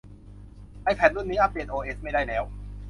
[0.83, 2.43] ไอแพดรุ่นนี้อัปเดตโอเอสไม่ได้แล้ว